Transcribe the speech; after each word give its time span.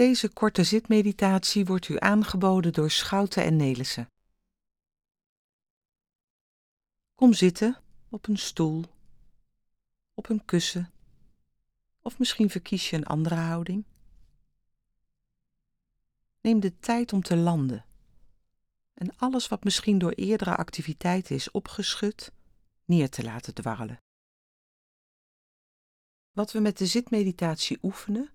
Deze 0.00 0.28
korte 0.28 0.64
zitmeditatie 0.64 1.64
wordt 1.64 1.88
u 1.88 1.96
aangeboden 1.98 2.72
door 2.72 2.90
Schouten 2.90 3.44
en 3.44 3.56
Nelissen. 3.56 4.10
Kom 7.14 7.32
zitten 7.32 7.78
op 8.08 8.28
een 8.28 8.38
stoel, 8.38 8.84
op 10.14 10.28
een 10.28 10.44
kussen 10.44 10.92
of 12.02 12.18
misschien 12.18 12.50
verkies 12.50 12.90
je 12.90 12.96
een 12.96 13.06
andere 13.06 13.34
houding. 13.34 13.84
Neem 16.40 16.60
de 16.60 16.78
tijd 16.78 17.12
om 17.12 17.22
te 17.22 17.36
landen 17.36 17.84
en 18.94 19.16
alles 19.16 19.48
wat 19.48 19.64
misschien 19.64 19.98
door 19.98 20.12
eerdere 20.12 20.56
activiteit 20.56 21.30
is 21.30 21.50
opgeschud, 21.50 22.32
neer 22.84 23.10
te 23.10 23.22
laten 23.22 23.54
dwarrelen. 23.54 24.00
Wat 26.30 26.52
we 26.52 26.60
met 26.60 26.78
de 26.78 26.86
zitmeditatie 26.86 27.78
oefenen, 27.82 28.30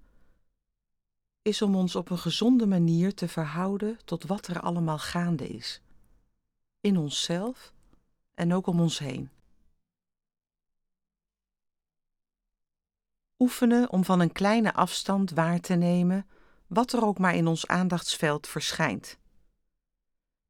is 1.45 1.61
om 1.61 1.75
ons 1.75 1.95
op 1.95 2.09
een 2.09 2.17
gezonde 2.17 2.67
manier 2.67 3.13
te 3.13 3.27
verhouden 3.27 3.97
tot 4.05 4.23
wat 4.23 4.47
er 4.47 4.61
allemaal 4.61 4.97
gaande 4.97 5.47
is. 5.47 5.81
In 6.79 6.97
onszelf 6.97 7.73
en 8.33 8.53
ook 8.53 8.67
om 8.67 8.79
ons 8.79 8.99
heen. 8.99 9.29
Oefenen 13.39 13.91
om 13.91 14.03
van 14.03 14.19
een 14.19 14.31
kleine 14.31 14.73
afstand 14.73 15.31
waar 15.31 15.59
te 15.59 15.73
nemen 15.73 16.27
wat 16.67 16.93
er 16.93 17.05
ook 17.05 17.17
maar 17.17 17.35
in 17.35 17.47
ons 17.47 17.67
aandachtsveld 17.67 18.47
verschijnt. 18.47 19.17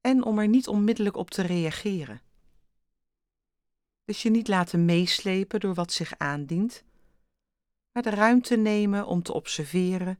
En 0.01 0.23
om 0.23 0.39
er 0.39 0.47
niet 0.47 0.67
onmiddellijk 0.67 1.17
op 1.17 1.29
te 1.29 1.41
reageren. 1.41 2.21
Dus 4.05 4.21
je 4.21 4.29
niet 4.29 4.47
laten 4.47 4.85
meeslepen 4.85 5.59
door 5.59 5.73
wat 5.73 5.91
zich 5.91 6.17
aandient, 6.17 6.83
maar 7.91 8.03
de 8.03 8.09
ruimte 8.09 8.55
nemen 8.55 9.05
om 9.05 9.23
te 9.23 9.33
observeren 9.33 10.19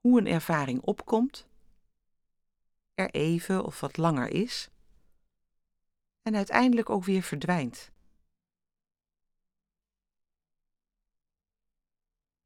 hoe 0.00 0.18
een 0.20 0.26
ervaring 0.26 0.80
opkomt, 0.80 1.48
er 2.94 3.10
even 3.10 3.64
of 3.64 3.80
wat 3.80 3.96
langer 3.96 4.28
is 4.28 4.70
en 6.22 6.36
uiteindelijk 6.36 6.90
ook 6.90 7.04
weer 7.04 7.22
verdwijnt. 7.22 7.90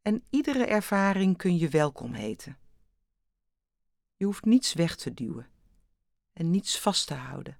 En 0.02 0.24
iedere 0.30 0.64
ervaring 0.64 1.36
kun 1.36 1.56
je 1.56 1.68
welkom 1.68 2.12
heten. 2.12 2.58
Je 4.16 4.24
hoeft 4.24 4.44
niets 4.44 4.72
weg 4.72 4.96
te 4.96 5.14
duwen 5.14 5.50
en 6.32 6.50
niets 6.50 6.80
vast 6.80 7.06
te 7.06 7.14
houden. 7.14 7.58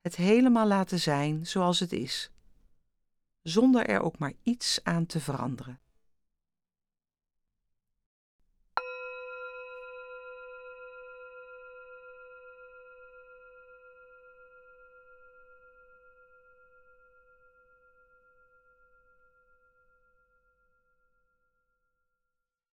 Het 0.00 0.16
helemaal 0.16 0.66
laten 0.66 0.98
zijn 0.98 1.46
zoals 1.46 1.80
het 1.80 1.92
is, 1.92 2.30
zonder 3.42 3.86
er 3.86 4.00
ook 4.00 4.18
maar 4.18 4.32
iets 4.42 4.84
aan 4.84 5.06
te 5.06 5.20
veranderen. 5.20 5.80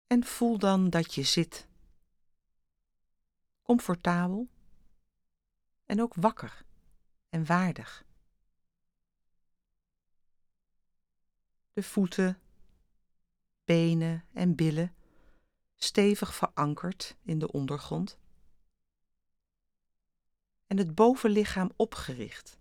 En 0.09 0.23
voel 0.23 0.57
dan 0.57 0.89
dat 0.89 1.13
je 1.13 1.23
zit. 1.23 1.67
Comfortabel 3.61 4.49
en 5.85 6.01
ook 6.01 6.13
wakker 6.13 6.65
en 7.29 7.45
waardig. 7.45 8.05
De 11.73 11.83
voeten, 11.83 12.39
benen 13.63 14.25
en 14.33 14.55
billen 14.55 14.95
stevig 15.75 16.35
verankerd 16.35 17.15
in 17.21 17.39
de 17.39 17.51
ondergrond. 17.51 18.17
En 20.67 20.77
het 20.77 20.95
bovenlichaam 20.95 21.71
opgericht. 21.75 22.57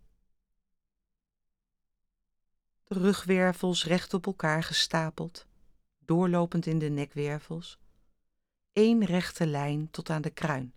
De 2.84 2.95
rugwervels 2.95 3.84
recht 3.84 4.15
op 4.15 4.27
elkaar 4.27 4.62
gestapeld 4.62 5.47
doorlopend 6.09 6.67
in 6.67 6.79
de 6.79 6.89
nekwervels, 6.89 7.79
één 8.73 9.05
rechte 9.05 9.47
lijn 9.47 9.91
tot 9.91 10.11
aan 10.11 10.23
de 10.23 10.31
kruin. 10.31 10.73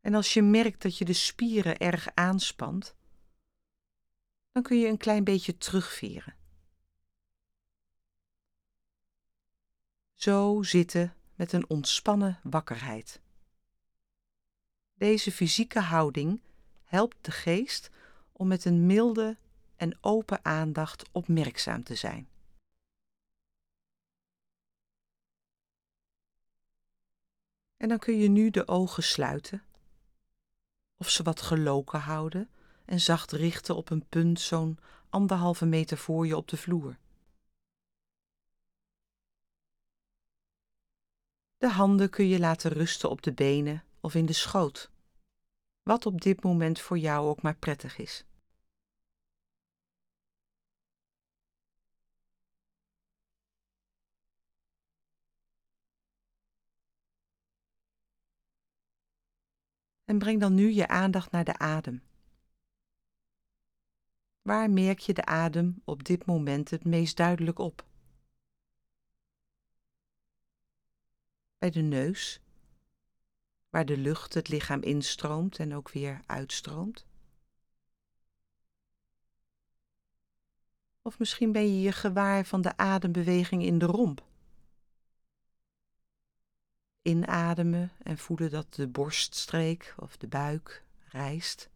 En 0.00 0.14
als 0.14 0.34
je 0.34 0.42
merkt 0.42 0.82
dat 0.82 0.98
je 0.98 1.04
de 1.04 1.12
spieren 1.12 1.78
erg 1.78 2.14
aanspant, 2.14 2.94
dan 4.52 4.62
kun 4.62 4.78
je 4.78 4.86
een 4.86 4.96
klein 4.96 5.24
beetje 5.24 5.56
terugveren. 5.58 6.36
Zo 10.14 10.62
zitten 10.62 11.14
met 11.34 11.52
een 11.52 11.68
ontspannen 11.68 12.40
wakkerheid. 12.42 13.20
Deze 14.94 15.32
fysieke 15.32 15.80
houding 15.80 16.42
helpt 16.84 17.24
de 17.24 17.30
geest 17.30 17.90
om 18.32 18.48
met 18.48 18.64
een 18.64 18.86
milde 18.86 19.36
en 19.78 19.98
open 20.00 20.44
aandacht 20.44 21.08
opmerkzaam 21.12 21.84
te 21.84 21.94
zijn. 21.94 22.28
En 27.76 27.88
dan 27.88 27.98
kun 27.98 28.18
je 28.18 28.28
nu 28.28 28.50
de 28.50 28.68
ogen 28.68 29.02
sluiten, 29.02 29.62
of 30.96 31.10
ze 31.10 31.22
wat 31.22 31.40
geloken 31.40 32.00
houden 32.00 32.50
en 32.84 33.00
zacht 33.00 33.32
richten 33.32 33.76
op 33.76 33.90
een 33.90 34.06
punt 34.08 34.40
zo'n 34.40 34.78
anderhalve 35.08 35.66
meter 35.66 35.96
voor 35.96 36.26
je 36.26 36.36
op 36.36 36.48
de 36.48 36.56
vloer. 36.56 36.98
De 41.56 41.68
handen 41.68 42.10
kun 42.10 42.28
je 42.28 42.38
laten 42.38 42.70
rusten 42.70 43.10
op 43.10 43.22
de 43.22 43.32
benen 43.32 43.84
of 44.00 44.14
in 44.14 44.26
de 44.26 44.32
schoot, 44.32 44.90
wat 45.82 46.06
op 46.06 46.20
dit 46.20 46.42
moment 46.42 46.80
voor 46.80 46.98
jou 46.98 47.28
ook 47.28 47.42
maar 47.42 47.56
prettig 47.56 47.98
is. 47.98 48.24
En 60.08 60.18
breng 60.18 60.40
dan 60.40 60.54
nu 60.54 60.70
je 60.70 60.88
aandacht 60.88 61.30
naar 61.30 61.44
de 61.44 61.58
adem. 61.58 62.02
Waar 64.42 64.70
merk 64.70 64.98
je 64.98 65.14
de 65.14 65.24
adem 65.24 65.82
op 65.84 66.04
dit 66.04 66.26
moment 66.26 66.70
het 66.70 66.84
meest 66.84 67.16
duidelijk 67.16 67.58
op? 67.58 67.86
Bij 71.58 71.70
de 71.70 71.80
neus, 71.80 72.40
waar 73.70 73.84
de 73.84 73.96
lucht 73.96 74.34
het 74.34 74.48
lichaam 74.48 74.82
instroomt 74.82 75.58
en 75.58 75.74
ook 75.74 75.90
weer 75.90 76.20
uitstroomt? 76.26 77.06
Of 81.02 81.18
misschien 81.18 81.52
ben 81.52 81.62
je 81.62 81.80
je 81.80 81.92
gewaar 81.92 82.44
van 82.44 82.62
de 82.62 82.76
adembeweging 82.76 83.62
in 83.62 83.78
de 83.78 83.86
romp? 83.86 84.26
Inademen 87.02 87.92
en 88.02 88.18
voelen 88.18 88.50
dat 88.50 88.74
de 88.74 88.88
borststreek 88.88 89.94
of 89.96 90.16
de 90.16 90.28
buik 90.28 90.84
rijst. 91.08 91.70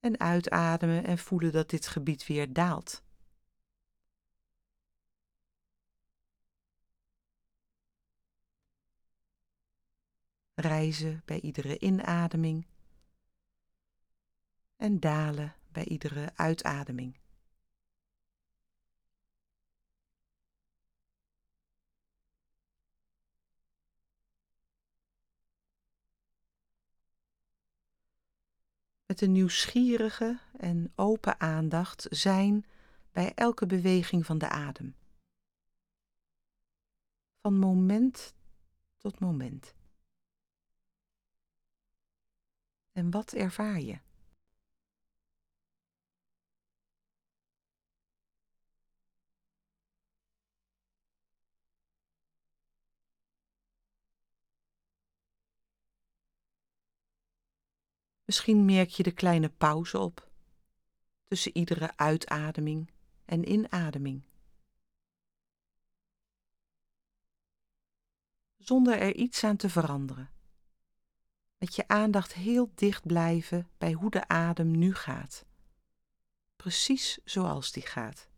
En 0.00 0.20
uitademen 0.20 1.04
en 1.04 1.18
voelen 1.18 1.52
dat 1.52 1.70
dit 1.70 1.86
gebied 1.86 2.26
weer 2.26 2.52
daalt. 2.52 3.02
Reizen 10.54 11.22
bij 11.24 11.40
iedere 11.40 11.78
inademing 11.78 12.66
en 14.76 15.00
dalen 15.00 15.54
bij 15.72 15.84
iedere 15.84 16.30
uitademing. 16.34 17.23
Met 29.06 29.20
een 29.20 29.32
nieuwsgierige 29.32 30.38
en 30.56 30.92
open 30.94 31.40
aandacht 31.40 32.06
zijn 32.10 32.66
bij 33.12 33.34
elke 33.34 33.66
beweging 33.66 34.26
van 34.26 34.38
de 34.38 34.48
adem. 34.48 34.96
Van 37.40 37.58
moment 37.58 38.34
tot 38.96 39.18
moment. 39.18 39.74
En 42.92 43.10
wat 43.10 43.32
ervaar 43.32 43.80
je? 43.80 44.03
Misschien 58.24 58.64
merk 58.64 58.88
je 58.88 59.02
de 59.02 59.12
kleine 59.12 59.48
pauze 59.48 59.98
op 59.98 60.30
tussen 61.24 61.56
iedere 61.56 61.96
uitademing 61.96 62.90
en 63.24 63.50
inademing. 63.52 64.24
Zonder 68.56 68.98
er 68.98 69.14
iets 69.14 69.44
aan 69.44 69.56
te 69.56 69.70
veranderen. 69.70 70.30
Met 71.58 71.74
je 71.74 71.88
aandacht 71.88 72.34
heel 72.34 72.72
dicht 72.74 73.06
blijven 73.06 73.68
bij 73.78 73.92
hoe 73.92 74.10
de 74.10 74.28
adem 74.28 74.78
nu 74.78 74.94
gaat. 74.94 75.44
Precies 76.56 77.18
zoals 77.24 77.72
die 77.72 77.86
gaat. 77.86 78.28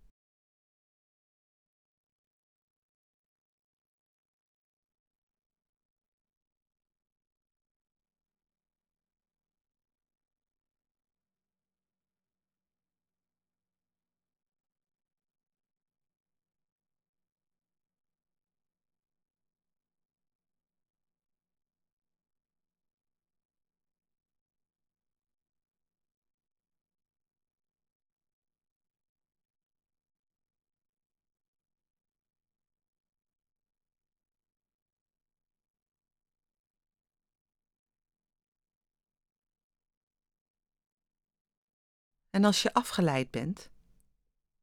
En 42.37 42.44
als 42.44 42.62
je 42.62 42.75
afgeleid 42.75 43.31
bent, 43.31 43.71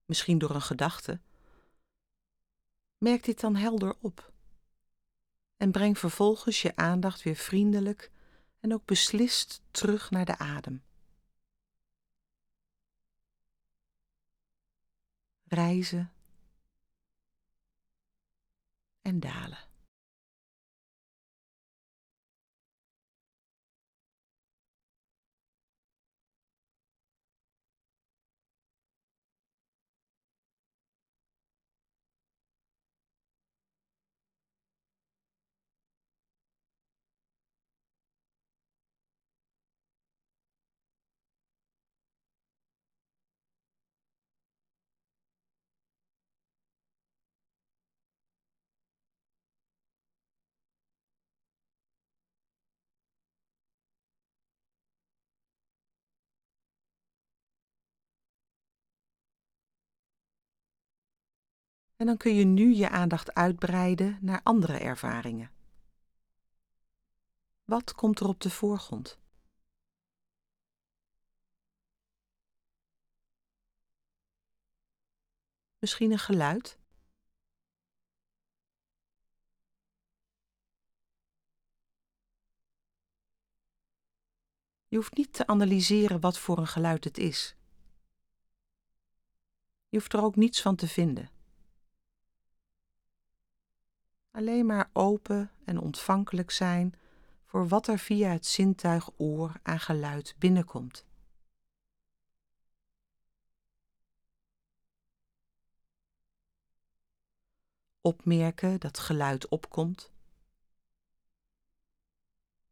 misschien 0.06 0.38
door 0.38 0.50
een 0.50 0.62
gedachte, 0.62 1.22
merk 2.98 3.24
dit 3.24 3.40
dan 3.40 3.56
helder 3.56 3.96
op. 4.00 4.34
En 5.58 5.72
breng 5.72 5.98
vervolgens 5.98 6.62
je 6.62 6.76
aandacht 6.76 7.22
weer 7.22 7.36
vriendelijk 7.36 8.12
en 8.60 8.74
ook 8.74 8.86
beslist 8.86 9.62
terug 9.72 10.10
naar 10.12 10.26
de 10.26 10.38
adem. 10.38 10.84
Reizen 15.44 16.14
en 19.02 19.20
dalen. 19.20 19.73
En 61.96 62.06
dan 62.06 62.18
kun 62.18 62.36
je 62.36 62.46
nu 62.46 62.74
je 62.74 62.90
aandacht 62.90 63.34
uitbreiden 63.34 64.18
naar 64.22 64.40
andere 64.44 64.78
ervaringen. 64.78 65.52
Wat 67.64 67.94
komt 67.94 68.20
er 68.20 68.28
op 68.28 68.40
de 68.40 68.50
voorgrond? 68.50 69.20
Misschien 75.78 76.12
een 76.12 76.20
geluid? 76.20 76.80
Je 84.88 85.00
hoeft 85.00 85.18
niet 85.18 85.34
te 85.34 85.48
analyseren 85.48 86.20
wat 86.20 86.38
voor 86.40 86.58
een 86.58 86.68
geluid 86.68 87.04
het 87.04 87.18
is. 87.18 87.56
Je 89.90 89.98
hoeft 89.98 90.14
er 90.14 90.24
ook 90.24 90.36
niets 90.36 90.62
van 90.62 90.76
te 90.76 90.88
vinden. 90.88 91.30
Alleen 94.34 94.66
maar 94.66 94.90
open 94.94 95.52
en 95.66 95.80
ontvankelijk 95.80 96.52
zijn 96.52 96.96
voor 97.46 97.68
wat 97.68 97.88
er 97.88 98.00
via 98.00 98.30
het 98.30 98.46
zintuig 98.46 99.10
oor 99.18 99.60
aan 99.64 99.80
geluid 99.80 100.36
binnenkomt. 100.38 101.06
Opmerken 108.02 108.80
dat 108.80 109.00
geluid 109.00 109.48
opkomt, 109.48 110.12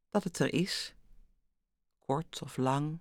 dat 0.10 0.24
het 0.24 0.40
er 0.40 0.54
is, 0.54 0.96
kort 2.00 2.42
of 2.42 2.58
lang, 2.58 3.00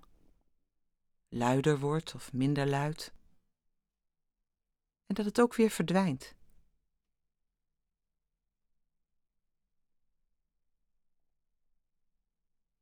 luider 1.28 1.78
wordt 1.78 2.14
of 2.14 2.32
minder 2.32 2.66
luid, 2.66 3.12
en 5.06 5.14
dat 5.14 5.24
het 5.24 5.40
ook 5.40 5.54
weer 5.54 5.70
verdwijnt. 5.70 6.38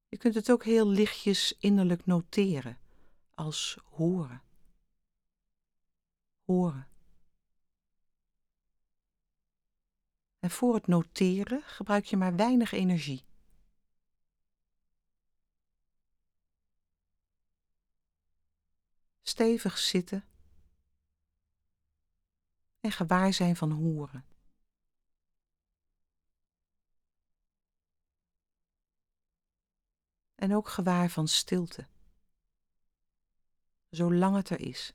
Je 0.08 0.16
kunt 0.16 0.34
het 0.34 0.50
ook 0.50 0.64
heel 0.64 0.88
lichtjes 0.88 1.56
innerlijk 1.58 2.06
noteren 2.06 2.78
als 3.34 3.78
horen. 3.84 4.42
Horen. 6.44 6.88
En 10.38 10.50
voor 10.50 10.74
het 10.74 10.86
noteren 10.86 11.62
gebruik 11.62 12.04
je 12.04 12.16
maar 12.16 12.36
weinig 12.36 12.72
energie. 12.72 13.24
Stevig 19.22 19.78
zitten 19.78 20.24
en 22.80 22.92
gewaar 22.92 23.32
zijn 23.32 23.56
van 23.56 23.70
horen. 23.70 24.37
En 30.38 30.54
ook 30.54 30.68
gewaar 30.68 31.08
van 31.08 31.28
stilte, 31.28 31.86
zolang 33.88 34.36
het 34.36 34.50
er 34.50 34.60
is. 34.60 34.92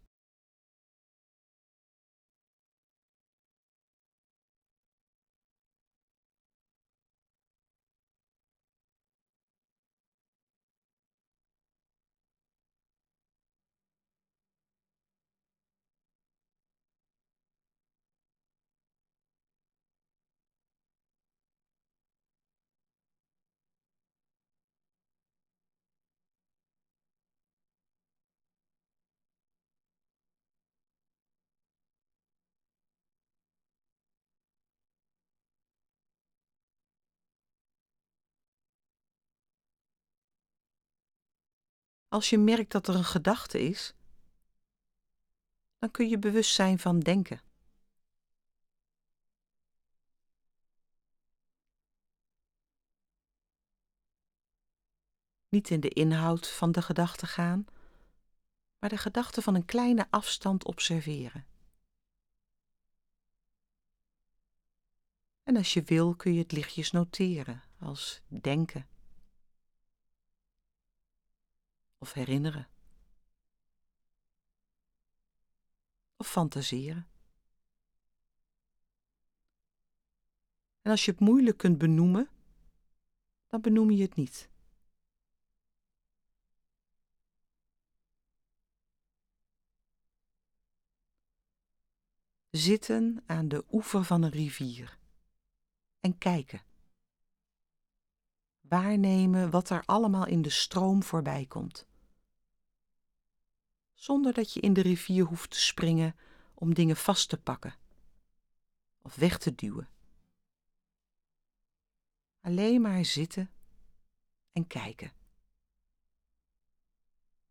Als 42.14 42.30
je 42.30 42.38
merkt 42.38 42.72
dat 42.72 42.88
er 42.88 42.96
een 42.96 43.04
gedachte 43.04 43.60
is, 43.62 43.94
dan 45.78 45.92
kun 45.92 46.10
je 46.10 46.20
bewust 46.20 46.54
zijn 46.54 46.80
van 46.80 47.00
denken. 47.00 47.42
Niet 55.50 55.70
in 55.70 55.80
de 55.80 55.90
inhoud 55.90 56.48
van 56.48 56.72
de 56.72 56.82
gedachte 56.82 57.28
gaan, 57.28 57.66
maar 58.80 58.90
de 58.90 58.98
gedachte 58.98 59.42
van 59.42 59.56
een 59.56 59.66
kleine 59.66 60.08
afstand 60.10 60.66
observeren. 60.66 61.46
En 65.44 65.58
als 65.58 65.74
je 65.74 65.84
wil 65.84 66.16
kun 66.16 66.34
je 66.34 66.40
het 66.40 66.52
lichtjes 66.52 66.92
noteren 66.92 67.64
als 67.80 68.22
denken. 68.28 68.93
Of 72.04 72.14
herinneren. 72.14 72.68
Of 76.18 76.28
fantaseren. 76.28 77.08
En 80.82 80.92
als 80.92 81.06
je 81.06 81.12
het 81.12 81.20
moeilijk 81.20 81.58
kunt 81.58 81.78
benoemen, 81.78 82.30
dan 83.48 83.62
benoem 83.62 83.92
je 83.92 84.02
het 84.02 84.16
niet. 84.16 84.50
Zitten 92.50 93.24
aan 93.26 93.48
de 93.48 93.66
oever 93.72 94.04
van 94.04 94.22
een 94.22 94.30
rivier 94.30 95.00
en 96.00 96.18
kijken. 96.18 96.62
Waarnemen 98.62 99.50
wat 99.50 99.70
er 99.70 99.84
allemaal 99.86 100.28
in 100.28 100.42
de 100.42 100.50
stroom 100.50 101.04
voorbij 101.04 101.46
komt. 101.46 101.92
Zonder 104.04 104.34
dat 104.34 104.54
je 104.54 104.60
in 104.60 104.74
de 104.74 104.82
rivier 104.82 105.26
hoeft 105.26 105.50
te 105.50 105.60
springen 105.60 106.16
om 106.54 106.74
dingen 106.74 106.96
vast 106.96 107.30
te 107.30 107.38
pakken 107.38 107.76
of 109.02 109.16
weg 109.16 109.38
te 109.38 109.56
duwen. 109.56 109.90
Alleen 112.42 112.82
maar 112.82 113.06
zitten 113.06 113.52
en 114.52 114.68
kijken. 114.68 115.12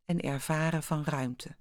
En 0.04 0.20
ervaren 0.20 0.82
van 0.82 1.04
ruimte. 1.04 1.56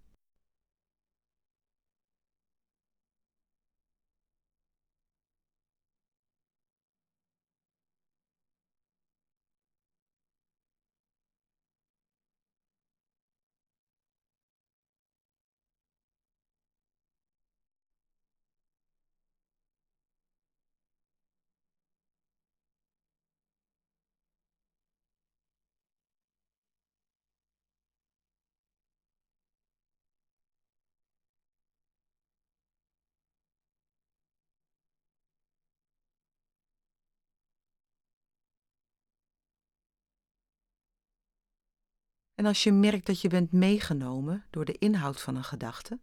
En 42.41 42.47
als 42.47 42.63
je 42.63 42.71
merkt 42.71 43.05
dat 43.05 43.21
je 43.21 43.27
bent 43.27 43.51
meegenomen 43.51 44.45
door 44.49 44.65
de 44.65 44.77
inhoud 44.77 45.21
van 45.21 45.35
een 45.35 45.43
gedachte, 45.43 45.99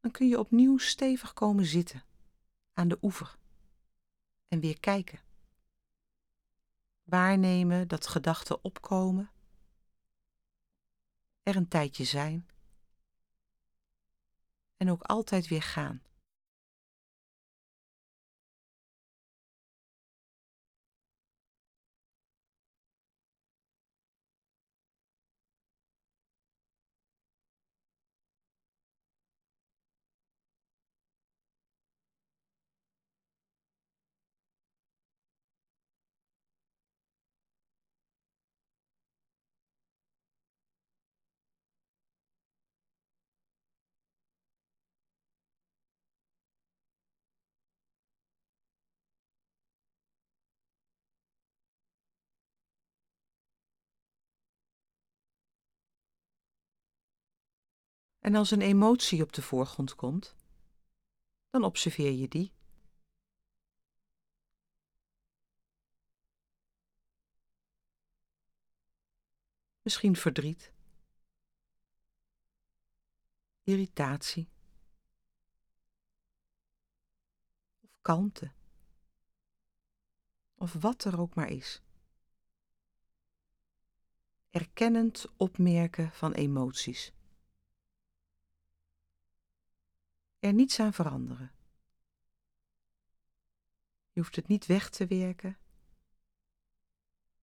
dan 0.00 0.10
kun 0.10 0.28
je 0.28 0.38
opnieuw 0.38 0.78
stevig 0.78 1.32
komen 1.32 1.64
zitten 1.64 2.04
aan 2.72 2.88
de 2.88 2.98
oever 3.02 3.36
en 4.48 4.60
weer 4.60 4.80
kijken. 4.80 5.20
Waarnemen 7.02 7.88
dat 7.88 8.06
gedachten 8.06 8.64
opkomen, 8.64 9.30
er 11.42 11.56
een 11.56 11.68
tijdje 11.68 12.04
zijn 12.04 12.46
en 14.76 14.90
ook 14.90 15.02
altijd 15.02 15.48
weer 15.48 15.62
gaan. 15.62 16.02
En 58.22 58.34
als 58.34 58.50
een 58.50 58.60
emotie 58.60 59.22
op 59.22 59.32
de 59.32 59.42
voorgrond 59.42 59.94
komt, 59.94 60.36
dan 61.50 61.64
observeer 61.64 62.10
je 62.12 62.28
die. 62.28 62.52
Misschien 69.82 70.16
verdriet, 70.16 70.72
irritatie 73.62 74.48
of 77.80 77.98
kalmte 78.02 78.52
of 80.54 80.72
wat 80.72 81.04
er 81.04 81.20
ook 81.20 81.34
maar 81.34 81.50
is. 81.50 81.82
Erkennend 84.50 85.26
opmerken 85.36 86.12
van 86.12 86.32
emoties. 86.32 87.12
Er 90.42 90.52
niets 90.52 90.80
aan 90.80 90.92
veranderen. 90.92 91.52
Je 94.12 94.20
hoeft 94.20 94.36
het 94.36 94.48
niet 94.48 94.66
weg 94.66 94.90
te 94.90 95.06
werken. 95.06 95.58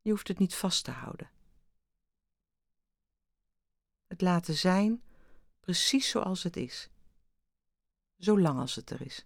Je 0.01 0.09
hoeft 0.09 0.27
het 0.27 0.39
niet 0.39 0.55
vast 0.55 0.83
te 0.83 0.91
houden. 0.91 1.31
Het 4.07 4.21
laten 4.21 4.53
zijn 4.53 5.03
precies 5.59 6.09
zoals 6.09 6.43
het 6.43 6.55
is, 6.55 6.89
zolang 8.17 8.59
als 8.59 8.75
het 8.75 8.89
er 8.89 9.01
is. 9.01 9.25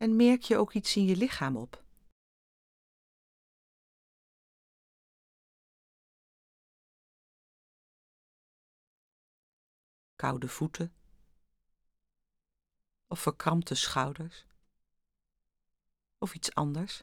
En 0.00 0.16
merk 0.16 0.42
je 0.42 0.56
ook 0.56 0.72
iets 0.72 0.96
in 0.96 1.04
je 1.04 1.16
lichaam 1.16 1.56
op? 1.56 1.84
Koude 10.16 10.48
voeten. 10.48 10.94
Of 13.06 13.20
verkrampte 13.20 13.74
schouders. 13.74 14.46
Of 16.18 16.34
iets 16.34 16.54
anders. 16.54 17.02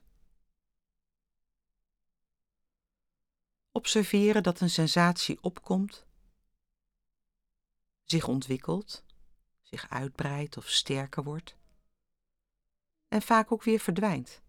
Observeren 3.72 4.44
dat 4.44 4.60
een 4.60 4.70
sensatie 4.70 5.44
opkomt, 5.44 6.06
zich 8.04 8.28
ontwikkelt, 8.28 9.04
zich 9.62 9.90
uitbreidt 9.90 10.58
of 10.58 10.70
sterker 10.70 11.24
wordt 11.24 11.57
en 13.08 13.22
vaak 13.22 13.52
ook 13.52 13.64
weer 13.64 13.80
verdwijnt. 13.80 14.42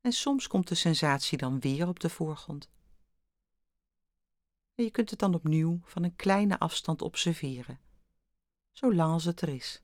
En 0.00 0.12
soms 0.12 0.46
komt 0.46 0.68
de 0.68 0.74
sensatie 0.74 1.38
dan 1.38 1.60
weer 1.60 1.88
op 1.88 2.00
de 2.00 2.10
voorgrond. 2.10 2.70
En 4.74 4.84
je 4.84 4.90
kunt 4.90 5.10
het 5.10 5.18
dan 5.18 5.34
opnieuw 5.34 5.80
van 5.84 6.02
een 6.02 6.16
kleine 6.16 6.58
afstand 6.58 7.02
observeren, 7.02 7.80
zolang 8.72 9.12
als 9.12 9.24
het 9.24 9.40
er 9.40 9.48
is. 9.48 9.81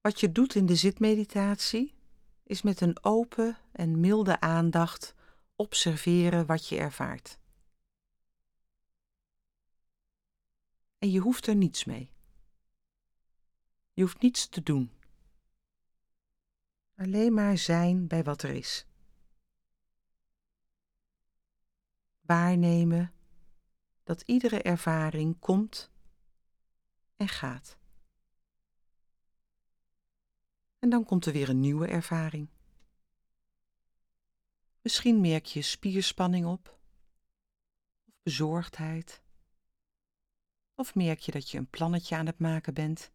Wat 0.00 0.20
je 0.20 0.32
doet 0.32 0.54
in 0.54 0.66
de 0.66 0.76
zitmeditatie 0.76 1.94
is 2.42 2.62
met 2.62 2.80
een 2.80 3.04
open 3.04 3.58
en 3.72 4.00
milde 4.00 4.40
aandacht 4.40 5.14
observeren 5.56 6.46
wat 6.46 6.68
je 6.68 6.78
ervaart. 6.78 7.38
En 10.98 11.10
je 11.10 11.18
hoeft 11.18 11.46
er 11.46 11.54
niets 11.54 11.84
mee. 11.84 12.12
Je 13.92 14.02
hoeft 14.02 14.20
niets 14.20 14.48
te 14.48 14.62
doen. 14.62 14.92
Alleen 16.96 17.34
maar 17.34 17.58
zijn 17.58 18.06
bij 18.06 18.22
wat 18.22 18.42
er 18.42 18.50
is. 18.50 18.86
Waarnemen 22.20 23.12
dat 24.02 24.22
iedere 24.22 24.62
ervaring 24.62 25.38
komt 25.38 25.90
en 27.16 27.28
gaat. 27.28 27.79
En 30.80 30.90
dan 30.90 31.04
komt 31.04 31.26
er 31.26 31.32
weer 31.32 31.48
een 31.48 31.60
nieuwe 31.60 31.86
ervaring. 31.86 32.48
Misschien 34.82 35.20
merk 35.20 35.46
je 35.46 35.62
spierspanning 35.62 36.46
op, 36.46 36.78
of 38.06 38.14
bezorgdheid, 38.22 39.22
of 40.74 40.94
merk 40.94 41.18
je 41.18 41.32
dat 41.32 41.50
je 41.50 41.58
een 41.58 41.70
plannetje 41.70 42.16
aan 42.16 42.26
het 42.26 42.38
maken 42.38 42.74
bent. 42.74 43.12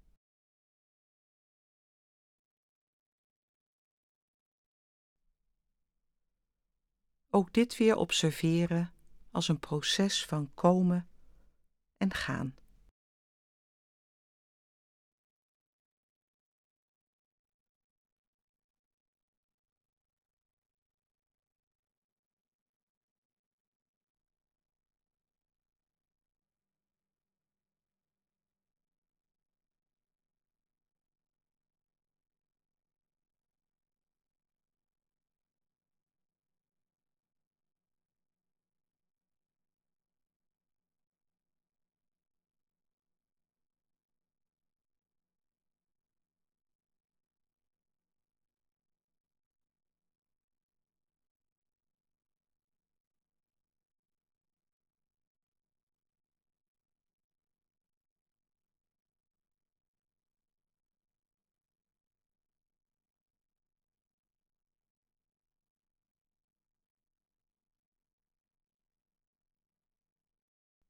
Ook 7.30 7.54
dit 7.54 7.78
weer 7.78 7.96
observeren 7.96 8.94
als 9.32 9.48
een 9.48 9.60
proces 9.60 10.26
van 10.26 10.54
komen 10.54 11.10
en 11.98 12.14
gaan. 12.14 12.56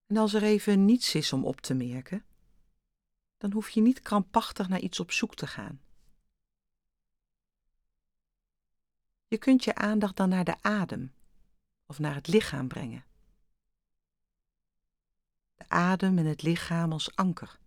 En 0.06 0.18
als 0.18 0.34
er 0.34 0.44
even 0.44 0.86
niets 0.86 1.16
is 1.16 1.34
om 1.34 1.46
op 1.46 1.62
te 1.62 1.74
merken, 1.74 2.26
dan 3.38 3.52
hoef 3.52 3.70
je 3.70 3.82
niet 3.82 4.00
krampachtig 4.00 4.68
naar 4.68 4.80
iets 4.80 5.00
op 5.00 5.12
zoek 5.12 5.36
te 5.36 5.48
gaan. 5.48 5.82
Je 9.28 9.38
kunt 9.38 9.64
je 9.64 9.76
aandacht 9.76 10.16
dan 10.16 10.30
naar 10.30 10.44
de 10.44 10.62
adem 10.62 11.14
of 11.86 12.00
naar 12.00 12.16
het 12.16 12.28
lichaam 12.28 12.68
brengen. 12.68 13.06
De 15.56 15.70
adem 15.70 16.18
en 16.18 16.26
het 16.26 16.42
lichaam 16.42 16.92
als 16.92 17.16
anker. 17.16 17.60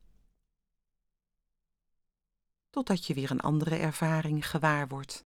Totdat 2.71 3.07
je 3.07 3.15
weer 3.15 3.31
een 3.31 3.41
andere 3.41 3.77
ervaring 3.77 4.49
gewaar 4.51 4.89
wordt. 4.89 5.28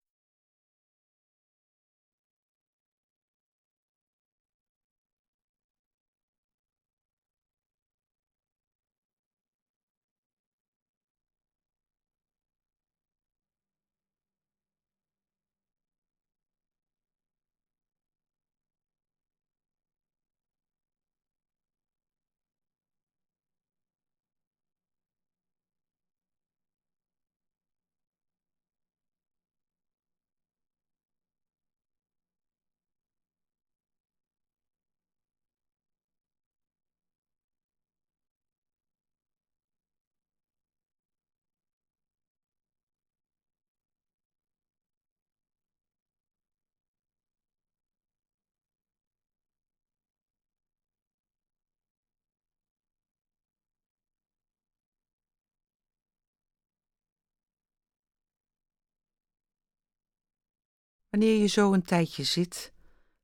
Wanneer 61.14 61.40
je 61.40 61.46
zo 61.46 61.72
een 61.72 61.82
tijdje 61.82 62.24
zit, 62.24 62.72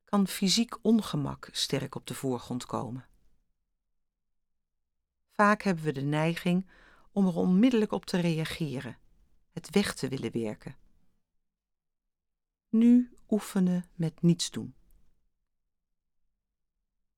kan 0.04 0.28
fysiek 0.28 0.84
ongemak 0.84 1.48
sterk 1.52 1.94
op 1.94 2.06
de 2.06 2.14
voorgrond 2.14 2.66
komen. 2.66 3.08
Vaak 5.30 5.62
hebben 5.62 5.84
we 5.84 5.92
de 5.92 6.00
neiging 6.00 6.70
om 7.12 7.26
er 7.26 7.36
onmiddellijk 7.36 7.92
op 7.92 8.04
te 8.04 8.20
reageren, 8.20 8.98
het 9.52 9.70
weg 9.70 9.94
te 9.94 10.08
willen 10.08 10.32
werken. 10.32 10.76
Nu 12.68 13.16
oefenen 13.28 13.84
met 13.94 14.22
niets 14.22 14.50
doen. 14.50 14.74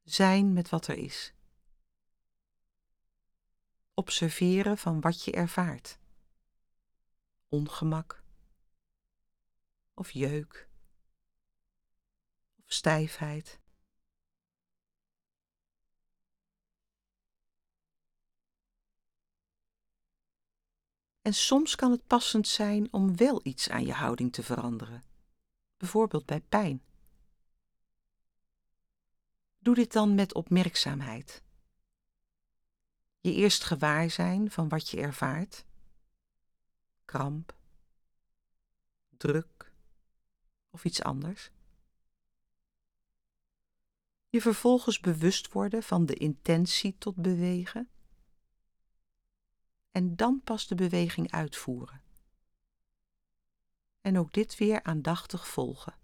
Zijn 0.02 0.52
met 0.52 0.68
wat 0.68 0.86
er 0.86 0.96
is. 0.96 1.34
Observeren 3.94 4.78
van 4.78 5.00
wat 5.00 5.24
je 5.24 5.32
ervaart. 5.32 5.98
Ongemak 7.48 8.21
of 9.94 10.10
jeuk 10.10 10.68
of 12.64 12.72
stijfheid. 12.72 13.60
En 21.22 21.34
soms 21.34 21.74
kan 21.74 21.90
het 21.90 22.06
passend 22.06 22.48
zijn 22.48 22.92
om 22.92 23.16
wel 23.16 23.40
iets 23.42 23.68
aan 23.68 23.84
je 23.84 23.92
houding 23.92 24.32
te 24.32 24.42
veranderen, 24.42 25.04
bijvoorbeeld 25.76 26.26
bij 26.26 26.40
pijn. 26.40 26.82
Doe 29.58 29.74
dit 29.74 29.92
dan 29.92 30.14
met 30.14 30.34
opmerkzaamheid. 30.34 31.42
Je 33.20 33.32
eerst 33.32 33.64
gewaar 33.64 34.10
zijn 34.10 34.50
van 34.50 34.68
wat 34.68 34.88
je 34.88 35.00
ervaart. 35.00 35.64
Kramp, 37.04 37.56
druk, 39.16 39.71
of 40.72 40.84
iets 40.84 41.02
anders. 41.02 41.50
Je 44.28 44.40
vervolgens 44.40 45.00
bewust 45.00 45.52
worden 45.52 45.82
van 45.82 46.06
de 46.06 46.14
intentie 46.14 46.98
tot 46.98 47.16
bewegen. 47.16 47.88
En 49.90 50.16
dan 50.16 50.40
pas 50.44 50.66
de 50.66 50.74
beweging 50.74 51.30
uitvoeren. 51.30 52.02
En 54.00 54.18
ook 54.18 54.32
dit 54.32 54.56
weer 54.56 54.82
aandachtig 54.82 55.48
volgen. 55.48 56.01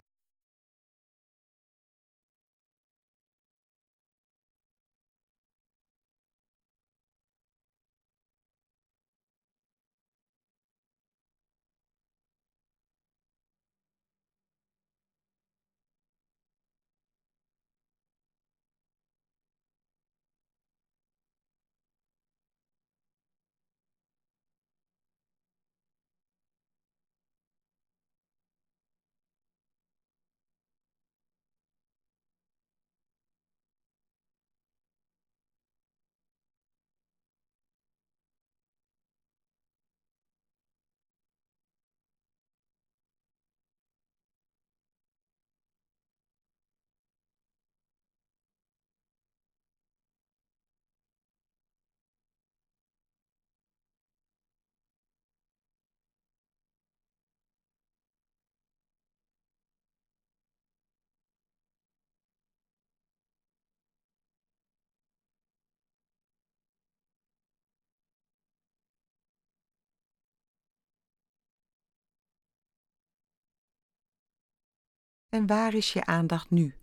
En 75.29 75.47
waar 75.47 75.73
is 75.73 75.93
je 75.93 76.05
aandacht 76.05 76.49
nu? 76.49 76.75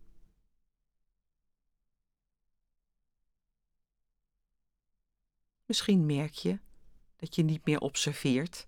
Misschien 5.64 6.06
merk 6.06 6.32
je 6.32 6.58
dat 7.16 7.34
je 7.34 7.42
niet 7.42 7.64
meer 7.64 7.80
observeert, 7.80 8.66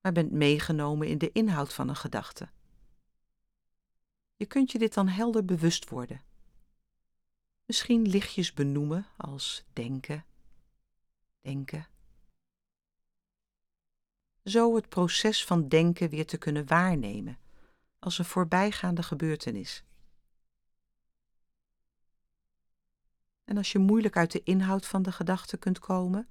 maar 0.00 0.12
bent 0.12 0.32
meegenomen 0.32 1.08
in 1.08 1.18
de 1.18 1.32
inhoud 1.32 1.74
van 1.74 1.88
een 1.88 1.96
gedachte. 1.96 2.48
Je 4.36 4.46
kunt 4.46 4.72
je 4.72 4.78
dit 4.78 4.94
dan 4.94 5.08
helder 5.08 5.44
bewust 5.44 5.88
worden. 5.88 6.22
Misschien 7.64 8.08
lichtjes 8.08 8.52
benoemen 8.52 9.06
als 9.16 9.64
denken, 9.72 10.24
denken. 11.40 11.88
Zo 14.44 14.74
het 14.74 14.88
proces 14.88 15.44
van 15.44 15.68
denken 15.68 16.08
weer 16.08 16.26
te 16.26 16.38
kunnen 16.38 16.66
waarnemen 16.66 17.38
als 17.98 18.18
een 18.18 18.24
voorbijgaande 18.24 19.02
gebeurtenis. 19.02 19.84
En 23.44 23.56
als 23.56 23.72
je 23.72 23.78
moeilijk 23.78 24.16
uit 24.16 24.32
de 24.32 24.42
inhoud 24.42 24.86
van 24.86 25.02
de 25.02 25.12
gedachte 25.12 25.56
kunt 25.56 25.78
komen, 25.78 26.28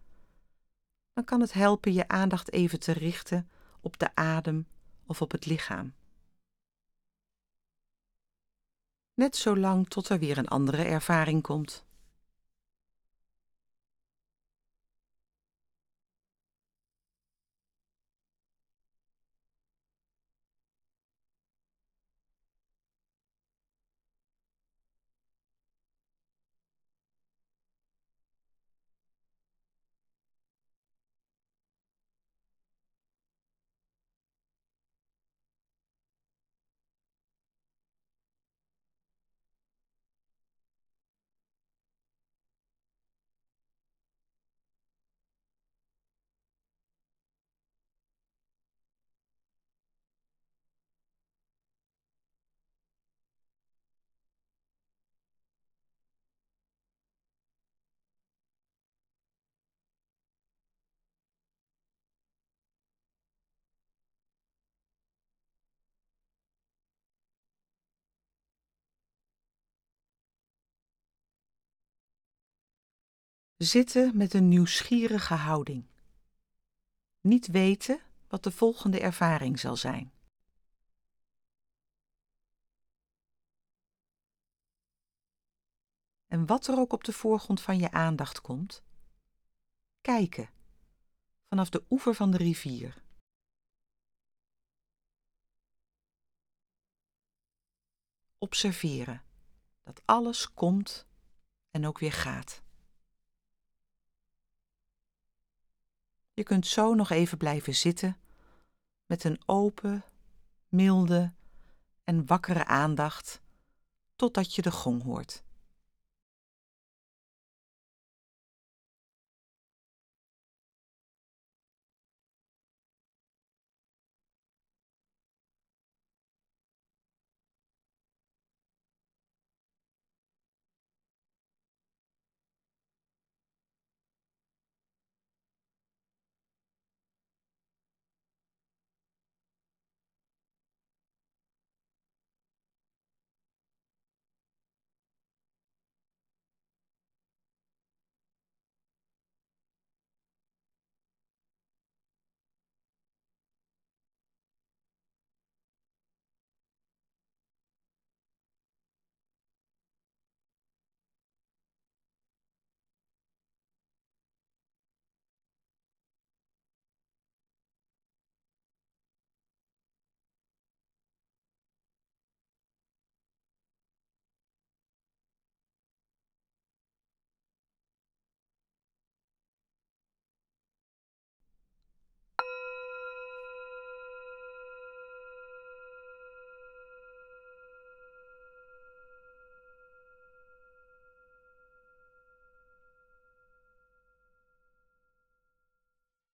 dan 1.13 1.23
kan 1.23 1.41
het 1.41 1.53
helpen 1.53 1.93
je 1.93 2.07
aandacht 2.07 2.51
even 2.51 2.79
te 2.79 2.91
richten 2.91 3.49
op 3.79 3.97
de 3.97 4.15
adem 4.15 4.67
of 5.05 5.21
op 5.21 5.31
het 5.31 5.45
lichaam. 5.45 5.93
Net 9.13 9.35
zolang 9.35 9.87
tot 9.87 10.09
er 10.09 10.19
weer 10.19 10.37
een 10.37 10.47
andere 10.47 10.83
ervaring 10.83 11.41
komt. 11.41 11.86
Zitten 73.57 74.17
met 74.17 74.33
een 74.33 74.47
nieuwsgierige 74.47 75.33
houding. 75.33 75.85
Niet 77.21 77.47
weten 77.47 78.01
wat 78.27 78.43
de 78.43 78.51
volgende 78.51 78.99
ervaring 78.99 79.59
zal 79.59 79.75
zijn. 79.75 80.13
En 86.25 86.45
wat 86.45 86.67
er 86.67 86.77
ook 86.77 86.93
op 86.93 87.03
de 87.03 87.13
voorgrond 87.13 87.61
van 87.61 87.77
je 87.77 87.91
aandacht 87.91 88.41
komt, 88.41 88.83
kijken 90.01 90.49
vanaf 91.47 91.69
de 91.69 91.85
oever 91.89 92.13
van 92.13 92.31
de 92.31 92.37
rivier. 92.37 93.03
Observeren 98.37 99.23
dat 99.83 100.01
alles 100.05 100.53
komt 100.53 101.07
en 101.69 101.85
ook 101.85 101.99
weer 101.99 102.11
gaat. 102.13 102.65
Je 106.37 106.43
kunt 106.43 106.67
zo 106.67 106.93
nog 106.93 107.09
even 107.09 107.37
blijven 107.37 107.75
zitten 107.75 108.17
met 109.05 109.23
een 109.23 109.41
open, 109.45 110.03
milde 110.67 111.33
en 112.03 112.25
wakkere 112.25 112.65
aandacht 112.65 113.41
totdat 114.15 114.55
je 114.55 114.61
de 114.61 114.71
gong 114.71 115.03
hoort. 115.03 115.43